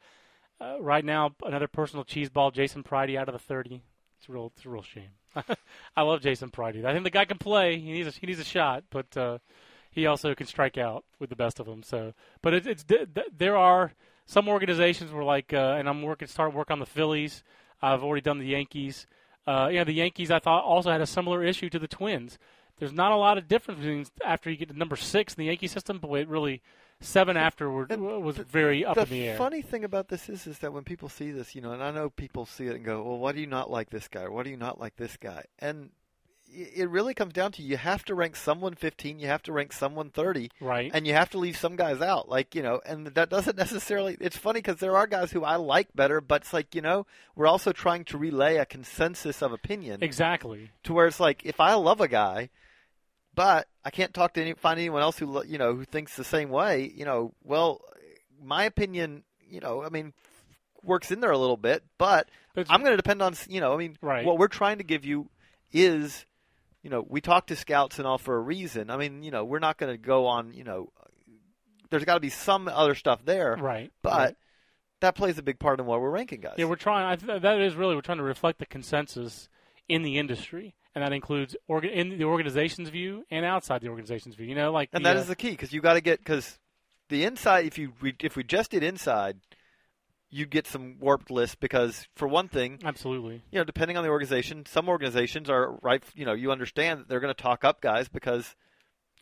[0.61, 3.83] Uh, right now, another personal cheese ball, Jason Pridie out of the 30.
[4.19, 5.11] It's a real, it's a real shame.
[5.97, 6.85] I love Jason Pridie.
[6.87, 7.79] I think the guy can play.
[7.79, 9.39] He needs a, he needs a shot, but uh,
[9.91, 11.83] he also can strike out with the best of them.
[11.83, 13.93] So, but it, it's th- th- there are
[14.25, 17.45] some organizations where like, uh, and I'm working start work on the Phillies.
[17.83, 19.07] I've already done the Yankees.
[19.47, 22.39] Uh, know, the Yankees I thought also had a similar issue to the Twins.
[22.79, 25.47] There's not a lot of difference between after you get to number six in the
[25.47, 26.63] Yankee system, but it really
[27.01, 29.33] seven afterward And was very up the in the air.
[29.35, 31.83] The funny thing about this is, is that when people see this, you know, and
[31.83, 34.29] I know people see it and go, "Well, why do you not like this guy?
[34.29, 35.91] Why do you not like this guy?" And
[36.49, 39.73] it really comes down to you have to rank someone 15, you have to rank
[39.73, 40.91] someone 30, right?
[40.95, 42.29] and you have to leave some guys out.
[42.29, 44.17] Like you know, and that doesn't necessarily.
[44.21, 47.07] It's funny because there are guys who I like better, but it's like you know,
[47.35, 50.71] we're also trying to relay a consensus of opinion exactly.
[50.85, 52.51] to where it's like if I love a guy,
[53.35, 56.25] but I can't talk to any find anyone else who you know who thinks the
[56.25, 56.91] same way.
[56.95, 57.83] You know, well,
[58.43, 60.13] my opinion, you know, I mean,
[60.83, 63.75] works in there a little bit, but But I'm going to depend on you know,
[63.75, 64.25] I mean, Right.
[64.25, 65.29] what we're trying to give you
[65.73, 66.25] is,
[66.87, 68.91] you know, we talk to scouts and all for a reason.
[68.91, 70.93] I mean, you know, we're not going to go on, you know,
[71.91, 73.91] there's got to be some other stuff there, right.
[74.03, 74.13] but.
[74.13, 74.37] right.
[75.01, 76.55] That plays a big part in what we're ranking guys.
[76.57, 77.05] Yeah, we're trying.
[77.05, 79.51] I th- that is really we're trying to reflect the consensus
[79.91, 84.37] in the industry, and that includes orga- in the organization's view and outside the organization's
[84.37, 84.47] view.
[84.47, 86.59] You know, like and the, that uh, the key because you got to get because
[87.11, 87.67] the inside.
[87.67, 89.37] If you we, if we just did inside,
[90.31, 94.11] you'd get some warped lists because for one thing, absolutely you know, depending on the
[94.11, 96.03] organization, some organizations are right.
[96.15, 98.55] You know, you understand that they're going to talk up guys because,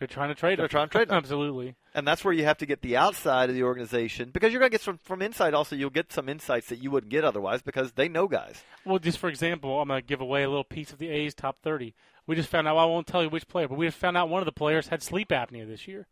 [0.00, 0.58] they're trying to trade.
[0.58, 0.70] They're them.
[0.70, 1.16] trying to trade them.
[1.16, 1.76] absolutely.
[1.94, 4.70] and that's where you have to get the outside of the organization because you're going
[4.70, 5.54] to get some from inside.
[5.54, 8.62] Also, you'll get some insights that you wouldn't get otherwise because they know guys.
[8.84, 11.32] Well, just for example, I'm going to give away a little piece of the A's
[11.34, 11.94] top 30.
[12.26, 12.76] We just found out.
[12.76, 14.88] I won't tell you which player, but we just found out one of the players
[14.88, 16.06] had sleep apnea this year.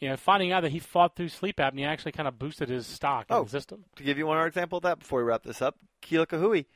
[0.00, 2.86] You know, finding out that he fought through sleep apnea actually kind of boosted his
[2.86, 3.38] stock Oh.
[3.38, 3.84] in the system.
[3.96, 6.66] To give you one more example of that before we wrap this up, Kila Ka'aihue,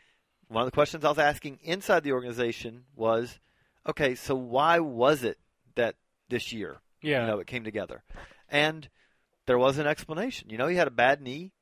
[0.48, 3.38] one of the questions I was asking inside the organization was,
[3.86, 5.38] okay, so why was it
[5.74, 5.96] that
[6.28, 8.02] this year Yeah, you know, it came together.
[8.48, 8.88] And
[9.46, 10.48] there was an explanation.
[10.50, 11.52] You know, he had a bad knee.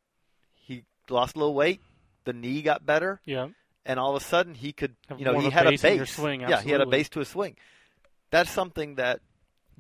[0.55, 1.81] He lost a little weight.
[2.25, 3.49] The knee got better, yeah.
[3.87, 6.13] and all of a sudden he could, Have you know, he had a base.
[6.15, 7.57] swing, yeah, he had a base to his swing.
[8.31, 9.21] That's something that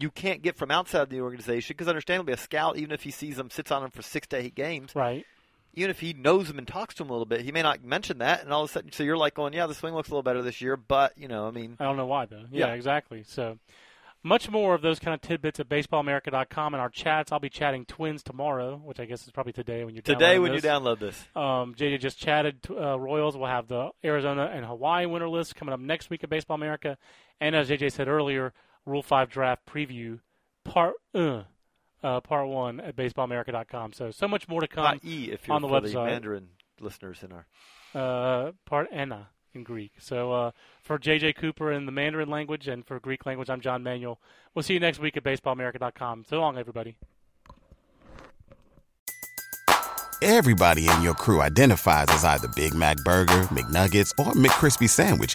[0.00, 3.38] you can't get from outside the organization because, understandably, a scout, even if he sees
[3.38, 5.24] him, sits on him for six to eight games, Right.
[5.74, 7.82] even if he knows him and talks to him a little bit, he may not
[7.84, 10.08] mention that, and all of a sudden, so you're like going, yeah, the swing looks
[10.08, 12.44] a little better this year, but you know, I mean, I don't know why though.
[12.50, 12.74] Yeah, Yeah.
[12.74, 13.22] exactly.
[13.24, 13.58] So
[14.24, 17.30] much more of those kind of tidbits at baseballamerica.com and our chats.
[17.30, 20.52] I'll be chatting Twins tomorrow, which I guess is probably today when you today when
[20.52, 22.58] you download this, Um, JJ just chatted.
[22.68, 26.30] Uh, Royals will have the Arizona and Hawaii winter list coming up next week at
[26.30, 26.98] Baseball America,
[27.40, 28.52] and as JJ said earlier,
[28.88, 30.20] Rule Five draft preview
[30.64, 31.42] part uh,
[32.02, 33.92] uh, part one at baseballamerica.com.
[33.92, 34.84] So so much more to come.
[34.84, 36.06] Not E if you're on the for the website.
[36.06, 36.48] Mandarin
[36.80, 37.46] listeners in our.
[37.94, 39.92] uh, part ena in Greek.
[39.98, 40.50] So uh,
[40.82, 44.20] for JJ Cooper in the Mandarin language and for Greek language, I'm John Manuel.
[44.54, 46.24] We'll see you next week at baseballamerica.com.
[46.28, 46.96] So long, everybody.
[50.20, 55.34] Everybody in your crew identifies as either Big Mac Burger, McNuggets, or McCrispy Sandwich.